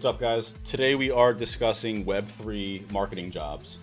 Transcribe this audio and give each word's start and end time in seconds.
What's 0.00 0.14
up, 0.14 0.18
guys? 0.18 0.54
Today 0.64 0.94
we 0.94 1.10
are 1.10 1.34
discussing 1.34 2.06
Web3 2.06 2.90
marketing 2.90 3.30
jobs. 3.30 3.76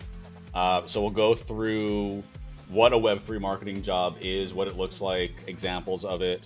Uh, 0.52 0.82
so 0.88 1.00
we'll 1.00 1.12
go 1.12 1.36
through 1.36 2.24
what 2.70 2.92
a 2.92 2.96
Web3 2.98 3.40
marketing 3.40 3.84
job 3.84 4.18
is, 4.20 4.52
what 4.52 4.68
it 4.68 4.78
looks 4.78 5.00
like, 5.00 5.44
examples 5.46 6.04
of 6.04 6.24
it, 6.24 6.42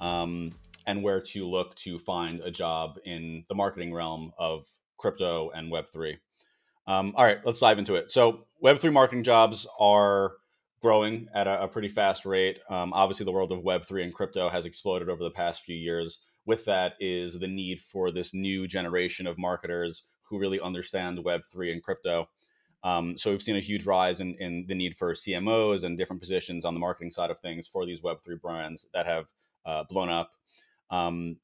um, 0.00 0.52
and 0.86 1.02
where 1.02 1.20
to 1.20 1.44
look 1.44 1.74
to 1.74 1.98
find 1.98 2.38
a 2.42 2.50
job 2.52 3.00
in 3.06 3.44
the 3.48 3.56
marketing 3.56 3.92
realm 3.92 4.32
of 4.38 4.68
crypto 4.98 5.50
and 5.50 5.72
Web3. 5.72 6.16
Um, 6.86 7.12
all 7.16 7.24
right, 7.24 7.38
let's 7.44 7.58
dive 7.58 7.80
into 7.80 7.96
it. 7.96 8.12
So, 8.12 8.46
Web3 8.62 8.92
marketing 8.92 9.24
jobs 9.24 9.66
are 9.80 10.34
growing 10.80 11.26
at 11.34 11.48
a, 11.48 11.64
a 11.64 11.66
pretty 11.66 11.88
fast 11.88 12.24
rate. 12.24 12.60
Um, 12.70 12.92
obviously, 12.92 13.24
the 13.24 13.32
world 13.32 13.50
of 13.50 13.64
Web3 13.64 14.04
and 14.04 14.14
crypto 14.14 14.48
has 14.48 14.64
exploded 14.64 15.08
over 15.08 15.24
the 15.24 15.32
past 15.32 15.62
few 15.62 15.74
years. 15.74 16.20
With 16.46 16.64
that 16.64 16.94
is 17.00 17.38
the 17.38 17.48
need 17.48 17.80
for 17.80 18.10
this 18.10 18.32
new 18.32 18.66
generation 18.66 19.26
of 19.26 19.38
marketers 19.38 20.04
who 20.22 20.38
really 20.38 20.60
understand 20.60 21.18
Web3 21.18 21.72
and 21.72 21.82
crypto. 21.82 22.28
Um, 22.84 23.18
so 23.18 23.30
we've 23.30 23.42
seen 23.42 23.56
a 23.56 23.60
huge 23.60 23.84
rise 23.84 24.20
in, 24.20 24.34
in 24.38 24.64
the 24.68 24.74
need 24.74 24.96
for 24.96 25.12
CMOs 25.12 25.84
and 25.84 25.98
different 25.98 26.22
positions 26.22 26.64
on 26.64 26.74
the 26.74 26.80
marketing 26.80 27.10
side 27.10 27.30
of 27.30 27.40
things 27.40 27.66
for 27.66 27.84
these 27.84 28.00
Web3 28.00 28.40
brands 28.40 28.88
that 28.94 29.06
have 29.06 29.26
uh, 29.66 29.84
blown 29.88 30.08
up. 30.08 30.30
Um, 30.90 31.36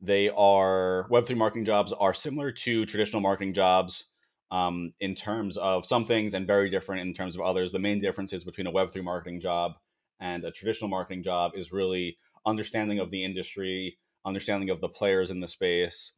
they 0.00 0.28
are 0.28 1.08
Web3 1.10 1.36
marketing 1.36 1.64
jobs 1.64 1.92
are 1.92 2.14
similar 2.14 2.52
to 2.52 2.86
traditional 2.86 3.20
marketing 3.20 3.54
jobs 3.54 4.04
um, 4.50 4.92
in 5.00 5.14
terms 5.14 5.56
of 5.56 5.84
some 5.84 6.04
things 6.04 6.34
and 6.34 6.46
very 6.46 6.70
different 6.70 7.02
in 7.02 7.14
terms 7.14 7.34
of 7.34 7.42
others. 7.42 7.72
The 7.72 7.78
main 7.78 8.00
differences 8.00 8.44
between 8.44 8.66
a 8.66 8.72
Web3 8.72 9.02
marketing 9.02 9.40
job 9.40 9.72
and 10.20 10.44
a 10.44 10.50
traditional 10.50 10.88
marketing 10.88 11.22
job 11.22 11.52
is 11.54 11.72
really 11.72 12.18
understanding 12.44 13.00
of 13.00 13.10
the 13.10 13.24
industry, 13.24 13.98
understanding 14.26 14.70
of 14.70 14.80
the 14.80 14.88
players 14.88 15.30
in 15.30 15.40
the 15.40 15.48
space. 15.48 16.12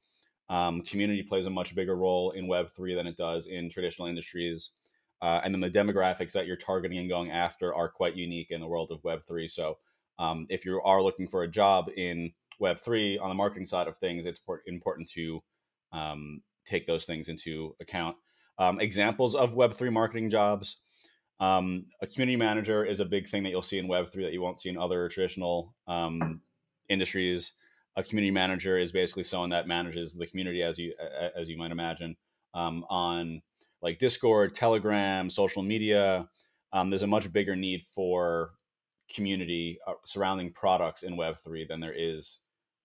Um, 0.51 0.81
community 0.83 1.23
plays 1.23 1.47
a 1.47 1.51
much 1.51 1.75
bigger 1.75 1.95
role 1.95 2.31
in 2.31 2.49
Web3 2.49 2.97
than 2.97 3.07
it 3.07 3.17
does 3.17 3.47
in 3.47 3.69
traditional 3.69 4.09
industries. 4.09 4.71
Uh, 5.21 5.41
and 5.45 5.53
then 5.53 5.61
the 5.61 5.71
demographics 5.71 6.33
that 6.33 6.47
you're 6.47 6.57
targeting 6.57 6.99
and 6.99 7.09
going 7.09 7.31
after 7.31 7.75
are 7.75 7.89
quite 7.89 8.17
unique 8.17 8.51
in 8.51 8.61
the 8.61 8.67
world 8.67 8.91
of 8.91 9.03
Web3. 9.03 9.51
So 9.51 9.79
um, 10.19 10.47
if 10.49 10.65
you 10.65 10.81
are 10.83 11.03
looking 11.03 11.29
for 11.29 11.43
a 11.43 11.49
job 11.49 11.91
in 11.97 12.33
Web3 12.61 13.21
on 13.21 13.29
the 13.29 13.35
marketing 13.35 13.67
side 13.67 13.89
of 13.89 13.97
things, 13.99 14.27
it's 14.27 14.41
important 14.67 15.09
to 15.11 15.43
um, 15.93 16.41
take 16.65 16.87
those 16.87 17.05
things 17.05 17.29
into 17.29 17.75
account. 17.81 18.17
Um, 18.59 18.81
examples 18.81 19.35
of 19.35 19.55
Web3 19.55 19.93
marketing 19.93 20.31
jobs. 20.31 20.79
Um, 21.41 21.87
a 22.03 22.07
community 22.07 22.37
manager 22.37 22.85
is 22.85 23.01
a 23.01 23.05
big 23.05 23.29
thing 23.29 23.45
that 23.45 23.51
you'll 23.51 23.63
see 23.63 23.79
in 23.79 23.87
Web3 23.89 24.23
that 24.23 24.33
you 24.33 24.43
won't 24.43 24.61
see 24.61 24.69
in 24.69 24.79
other 24.79 25.09
traditional 25.09 25.75
um, 25.87 26.41
industries. 26.89 27.53
A 27.99 28.03
community 28.05 28.31
manager 28.31 28.79
is 28.79 28.93
basically 28.93 29.25
someone 29.25 29.51
that 29.51 29.67
manages 29.67 30.15
the 30.15 30.27
community, 30.27 30.63
as 30.63 30.79
you 30.79 30.95
as 31.37 31.49
you 31.49 31.59
might 31.59 31.73
imagine, 31.73 32.17
um, 32.55 32.85
on 32.89 33.43
like 33.83 33.99
Discord, 33.99 34.55
Telegram, 34.55 35.29
social 35.29 35.65
media. 35.65 36.29
Um, 36.73 36.91
there's 36.91 37.03
a 37.03 37.09
much 37.09 37.33
bigger 37.33 37.57
need 37.57 37.83
for 37.93 38.53
community 39.13 39.81
uh, 39.85 39.95
surrounding 40.05 40.53
products 40.53 41.03
in 41.03 41.17
Web3 41.17 41.67
than 41.67 41.81
there 41.81 41.93
is 41.93 42.39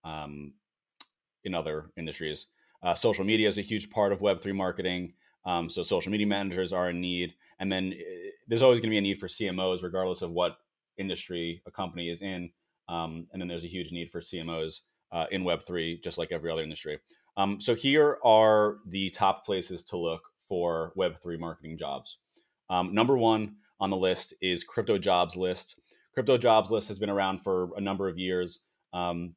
um, 0.04 0.54
in 1.44 1.54
other 1.54 1.92
industries. 1.96 2.48
Uh, 2.82 2.96
social 2.96 3.24
media 3.24 3.48
is 3.48 3.60
a 3.60 3.62
huge 3.62 3.92
part 3.92 4.14
of 4.14 4.20
Web3 4.20 4.56
marketing. 4.56 5.14
Um, 5.46 5.70
so 5.70 5.84
social 5.84 6.12
media 6.12 6.26
managers 6.26 6.74
are 6.74 6.90
in 6.90 7.00
need. 7.00 7.36
And 7.60 7.72
then 7.72 7.94
uh, 7.94 8.30
there's 8.48 8.64
always 8.64 8.80
going 8.80 8.90
to 8.90 8.96
be 8.96 8.98
a 8.98 9.02
need 9.02 9.20
for 9.20 9.28
CMOs, 9.28 9.84
regardless 9.84 10.24
of 10.24 10.32
what 10.32 10.58
industry 10.98 11.62
a 11.68 11.72
company 11.72 12.10
is 12.10 12.24
in. 12.24 12.50
Um, 12.90 13.28
and 13.32 13.40
then 13.40 13.48
there's 13.48 13.64
a 13.64 13.68
huge 13.68 13.92
need 13.92 14.10
for 14.10 14.20
CMOs 14.20 14.80
uh, 15.14 15.26
in 15.32 15.44
Web3, 15.44 16.04
just 16.04 16.18
like 16.18 16.32
every 16.32 16.52
other 16.52 16.64
industry. 16.64 17.00
Um, 17.38 17.62
so 17.62 17.76
here 17.76 18.18
are 18.24 18.78
the 18.88 19.10
top 19.12 19.46
places 19.46 19.84
to 19.86 19.98
look 19.98 20.22
for 20.50 20.94
Web3 20.98 21.40
marketing 21.40 21.78
jobs. 21.78 22.18
Um, 22.70 22.94
number 22.94 23.18
one 23.18 23.56
on 23.80 23.90
the 23.90 23.98
list 23.98 24.34
is 24.42 24.64
Crypto 24.64 24.98
Jobs 24.98 25.36
List. 25.36 25.76
Crypto 26.14 26.38
Jobs 26.38 26.72
List 26.72 26.88
has 26.90 27.00
been 27.00 27.10
around 27.10 27.40
for 27.44 27.70
a 27.76 27.82
number 27.82 28.08
of 28.08 28.18
years. 28.18 28.64
Um, 28.94 29.36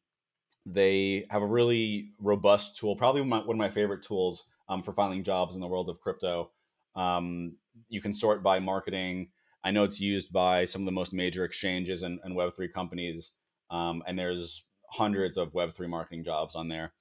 they 0.66 1.26
have 1.31 1.42
a 1.42 1.47
really 1.47 2.10
robust 2.20 2.76
tool, 2.76 2.97
probably 2.97 3.22
one 3.22 3.42
of 3.48 3.56
my 3.56 3.70
favorite 3.70 4.03
tools 4.03 4.44
um, 4.69 4.82
for 4.82 4.92
finding 4.92 5.22
jobs 5.22 5.54
in 5.54 5.60
the 5.60 5.69
world 5.69 5.88
of 5.88 6.00
crypto. 6.00 6.50
Um, 6.97 7.56
you 7.88 8.00
can 8.00 8.12
sort 8.12 8.42
by 8.42 8.59
marketing. 8.59 9.28
I 9.65 9.70
know 9.70 9.84
it's 9.84 10.00
used 10.00 10.32
by 10.32 10.65
some 10.65 10.82
of 10.82 10.86
the 10.86 10.92
most 10.92 11.12
major 11.12 11.44
exchanges 11.44 12.03
and, 12.03 12.19
and 12.25 12.36
Web3 12.36 12.72
companies, 12.72 13.32
um, 13.70 14.03
and 14.06 14.19
there's 14.19 14.65
hundreds 14.91 15.36
of 15.36 15.52
Web3 15.52 15.88
marketing 15.88 16.24
jobs 16.24 16.54
on 16.54 16.69
there. 16.69 16.92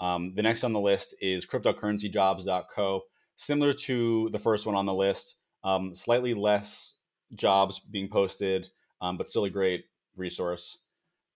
Um, 0.00 0.32
the 0.34 0.42
next 0.42 0.64
on 0.64 0.72
the 0.72 0.80
list 0.80 1.14
is 1.20 1.46
cryptocurrencyjobs.co. 1.46 3.02
Similar 3.36 3.72
to 3.74 4.28
the 4.32 4.38
first 4.38 4.66
one 4.66 4.74
on 4.74 4.86
the 4.86 4.94
list, 4.94 5.36
um, 5.64 5.94
slightly 5.94 6.34
less 6.34 6.94
jobs 7.34 7.78
being 7.78 8.08
posted, 8.08 8.66
um, 9.00 9.16
but 9.16 9.28
still 9.28 9.44
a 9.44 9.50
great 9.50 9.84
resource. 10.16 10.78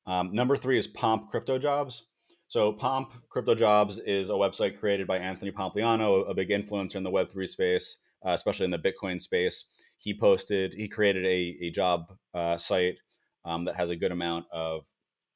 Um, 0.07 0.35
number 0.35 0.57
three 0.57 0.79
is 0.79 0.87
Pomp 0.87 1.29
Crypto 1.31 1.59
Jobs. 1.59 2.05
So 2.49 2.73
Pomp 2.73 3.15
Crypto 3.31 3.55
Jobs 3.55 3.99
is 3.99 4.31
a 4.31 4.35
website 4.35 4.79
created 4.79 5.07
by 5.07 5.19
Anthony 5.19 5.51
Pompliano, 5.51 6.29
a 6.29 6.35
big 6.35 6.51
influencer 6.51 6.97
in 6.97 7.03
the 7.03 7.11
Web3 7.11 7.49
space, 7.49 7.97
uh, 8.27 8.33
especially 8.33 8.67
in 8.67 8.71
the 8.71 8.79
Bitcoin 8.79 9.21
space. 9.21 9.65
He 9.97 10.17
posted, 10.17 10.75
he 10.75 10.89
created 10.89 11.25
a, 11.25 11.57
a 11.67 11.71
job 11.71 12.13
uh, 12.35 12.57
site 12.59 12.99
um, 13.45 13.65
that 13.65 13.77
has 13.77 13.91
a 13.91 13.97
good 13.97 14.13
amount 14.13 14.47
of 14.53 14.85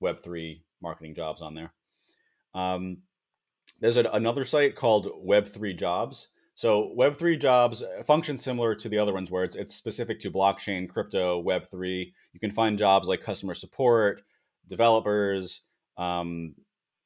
Web3 0.03 0.61
marketing 0.81 1.15
jobs 1.15 1.43
on 1.43 1.55
there. 1.55 1.73
Um, 2.55 2.99
there's 3.81 3.97
a, 3.97 4.05
another 4.13 4.45
site 4.45 4.75
called 4.75 5.09
Web3 5.27 5.77
Jobs. 5.79 6.29
So 6.55 6.93
Web3 6.99 7.41
jobs 7.41 7.85
function 8.05 8.37
similar 8.37 8.75
to 8.75 8.89
the 8.89 8.99
other 8.99 9.13
ones 9.13 9.31
where 9.31 9.45
it's, 9.45 9.55
it's 9.55 9.75
specific 9.75 10.19
to 10.21 10.31
blockchain, 10.31 10.89
crypto, 10.89 11.43
Web3. 11.43 12.13
You 12.33 12.41
can 12.41 12.51
find 12.51 12.77
jobs 12.77 13.09
like 13.09 13.21
customer 13.21 13.55
support, 13.55 14.23
developers, 14.67 15.61
um, 15.97 16.55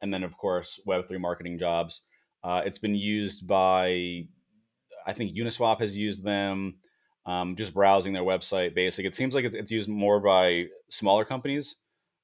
and 0.01 0.13
then 0.13 0.23
of 0.23 0.37
course 0.39 0.81
Web3 0.89 1.21
marketing 1.21 1.59
jobs. 1.59 2.01
Uh, 2.43 2.63
it's 2.65 2.79
been 2.79 2.95
used 2.95 3.47
by, 3.47 4.25
I 5.07 5.13
think 5.13 5.37
Uniswap 5.37 5.81
has 5.81 5.97
used 5.97 6.25
them. 6.25 6.77
Um, 7.25 7.55
just 7.55 7.73
browsing 7.73 8.13
their 8.13 8.25
website, 8.25 8.75
basic. 8.75 9.07
It 9.07 9.15
seems 9.15 9.33
like 9.35 9.45
it's, 9.45 9.55
it's 9.55 9.71
used 9.71 9.89
more 9.89 10.19
by 10.19 10.67
smaller 10.89 11.25
companies 11.25 11.77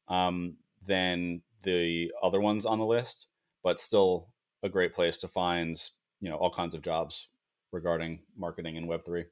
um, 0.09 0.57
than 0.87 1.43
the 1.63 2.11
other 2.23 2.41
ones 2.41 2.65
on 2.65 2.79
the 2.79 2.87
list, 2.87 3.27
but 3.63 3.81
still 3.81 4.29
a 4.63 4.69
great 4.69 4.95
place 4.95 5.19
to 5.19 5.29
find 5.29 5.81
you 6.21 6.29
know 6.29 6.37
all 6.37 6.51
kinds 6.51 6.75
of 6.75 6.83
jobs 6.83 7.29
regarding 7.73 8.21
marketing 8.37 8.77
and 8.77 8.89
Web 8.89 9.05
three. 9.05 9.25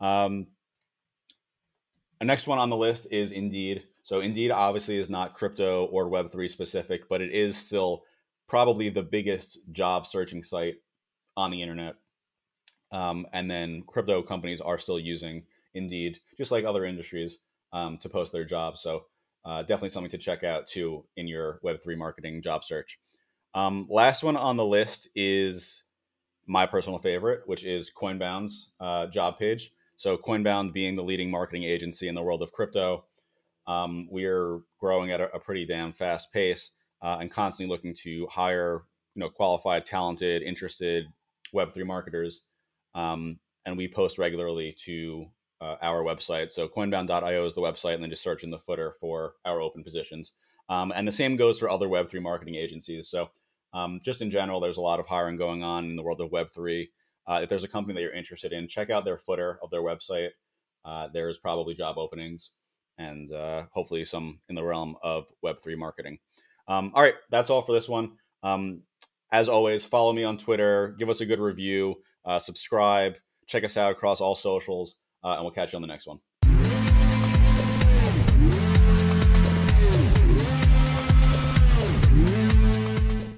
Um, 0.00 0.48
next 2.22 2.46
one 2.46 2.58
on 2.58 2.70
the 2.70 2.76
list 2.76 3.06
is 3.10 3.32
Indeed. 3.32 3.84
So 4.04 4.20
Indeed 4.20 4.50
obviously 4.50 4.98
is 4.98 5.08
not 5.08 5.34
crypto 5.34 5.86
or 5.86 6.10
Web3 6.10 6.50
specific, 6.50 7.08
but 7.08 7.20
it 7.20 7.30
is 7.30 7.56
still 7.56 8.02
probably 8.48 8.90
the 8.90 9.02
biggest 9.02 9.60
job 9.70 10.06
searching 10.06 10.42
site 10.42 10.76
on 11.36 11.50
the 11.50 11.62
internet. 11.62 11.94
Um, 12.90 13.26
and 13.32 13.50
then 13.50 13.84
crypto 13.86 14.22
companies 14.22 14.60
are 14.60 14.78
still 14.78 14.98
using 14.98 15.44
Indeed, 15.74 16.20
just 16.36 16.52
like 16.52 16.64
other 16.64 16.84
industries, 16.84 17.38
um, 17.72 17.96
to 17.98 18.08
post 18.08 18.32
their 18.32 18.44
jobs. 18.44 18.80
So 18.80 19.04
uh, 19.44 19.62
definitely 19.62 19.90
something 19.90 20.10
to 20.10 20.18
check 20.18 20.44
out 20.44 20.66
too 20.66 21.04
in 21.16 21.26
your 21.26 21.60
Web3 21.64 21.96
marketing 21.96 22.42
job 22.42 22.64
search. 22.64 22.98
Um, 23.54 23.86
last 23.90 24.22
one 24.22 24.36
on 24.36 24.56
the 24.56 24.64
list 24.64 25.08
is 25.14 25.84
my 26.46 26.66
personal 26.66 26.98
favorite, 26.98 27.42
which 27.46 27.64
is 27.64 27.90
Coinbound's 27.90 28.70
uh, 28.80 29.06
job 29.06 29.38
page. 29.38 29.72
So 29.96 30.16
Coinbound 30.16 30.72
being 30.72 30.96
the 30.96 31.02
leading 31.02 31.30
marketing 31.30 31.64
agency 31.64 32.08
in 32.08 32.14
the 32.14 32.22
world 32.22 32.42
of 32.42 32.52
crypto, 32.52 33.04
um, 33.66 34.08
we're 34.10 34.60
growing 34.78 35.12
at 35.12 35.20
a, 35.20 35.32
a, 35.34 35.38
pretty 35.38 35.64
damn 35.64 35.92
fast 35.92 36.32
pace 36.32 36.72
uh, 37.00 37.18
and 37.20 37.30
constantly 37.30 37.72
looking 37.72 37.94
to 37.94 38.26
hire 38.26 38.82
you 39.14 39.20
know 39.20 39.28
qualified, 39.28 39.84
talented, 39.84 40.42
interested 40.42 41.06
Web3 41.54 41.86
marketers. 41.86 42.42
Um, 42.94 43.38
and 43.64 43.76
we 43.76 43.86
post 43.86 44.18
regularly 44.18 44.74
to 44.84 45.26
uh, 45.62 45.76
our 45.80 46.02
website. 46.02 46.50
So 46.50 46.68
coinbound.io 46.68 47.46
is 47.46 47.54
the 47.54 47.60
website, 47.60 47.94
and 47.94 48.02
then 48.02 48.10
just 48.10 48.22
search 48.22 48.42
in 48.42 48.50
the 48.50 48.58
footer 48.58 48.92
for 49.00 49.34
our 49.44 49.60
open 49.60 49.84
positions. 49.84 50.32
Um, 50.68 50.92
and 50.94 51.06
the 51.06 51.12
same 51.12 51.36
goes 51.36 51.58
for 51.58 51.70
other 51.70 51.88
Web3 51.88 52.20
marketing 52.20 52.56
agencies. 52.56 53.08
So 53.08 53.30
um, 53.72 54.00
just 54.04 54.22
in 54.22 54.30
general, 54.30 54.60
there's 54.60 54.76
a 54.76 54.82
lot 54.82 55.00
of 55.00 55.06
hiring 55.06 55.36
going 55.36 55.62
on 55.62 55.84
in 55.84 55.96
the 55.96 56.02
world 56.02 56.20
of 56.20 56.30
Web3. 56.30 56.88
Uh, 57.26 57.40
if 57.42 57.48
there's 57.48 57.64
a 57.64 57.68
company 57.68 57.94
that 57.94 58.02
you're 58.02 58.12
interested 58.12 58.52
in, 58.52 58.66
check 58.66 58.90
out 58.90 59.04
their 59.04 59.18
footer 59.18 59.58
of 59.62 59.70
their 59.70 59.82
website. 59.82 60.30
Uh, 60.84 61.08
there's 61.12 61.38
probably 61.38 61.74
job 61.74 61.96
openings 61.96 62.50
and 62.98 63.32
uh, 63.32 63.64
hopefully 63.72 64.04
some 64.04 64.40
in 64.48 64.54
the 64.54 64.62
realm 64.62 64.96
of 65.02 65.26
Web3 65.44 65.76
marketing. 65.76 66.18
Um, 66.68 66.92
all 66.94 67.02
right, 67.02 67.14
that's 67.30 67.50
all 67.50 67.62
for 67.62 67.72
this 67.72 67.88
one. 67.88 68.12
Um, 68.42 68.82
as 69.30 69.48
always, 69.48 69.84
follow 69.84 70.12
me 70.12 70.24
on 70.24 70.36
Twitter, 70.36 70.94
give 70.98 71.08
us 71.08 71.20
a 71.20 71.26
good 71.26 71.40
review, 71.40 71.96
uh, 72.24 72.38
subscribe, 72.38 73.16
check 73.46 73.64
us 73.64 73.76
out 73.76 73.92
across 73.92 74.20
all 74.20 74.34
socials, 74.34 74.96
uh, 75.24 75.34
and 75.34 75.42
we'll 75.42 75.50
catch 75.50 75.72
you 75.72 75.76
on 75.76 75.82
the 75.82 75.88
next 75.88 76.06
one. 76.06 76.18